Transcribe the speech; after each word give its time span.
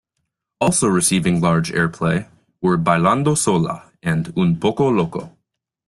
Also 0.59 0.87
receiving 0.87 1.39
large 1.41 1.71
airplay 1.71 2.27
were 2.59 2.75
"Bailando 2.75 3.37
Sola" 3.37 3.91
and 4.01 4.33
"Un 4.35 4.59
Poco 4.59 4.89
Loco". 4.89 5.37